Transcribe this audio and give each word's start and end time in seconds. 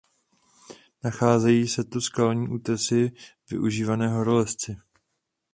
Nacházejí 1.03 1.67
se 1.67 1.83
tu 1.83 2.01
skalní 2.01 2.47
útesy 2.49 3.11
využívané 3.51 4.07
horolezci. 4.07 4.77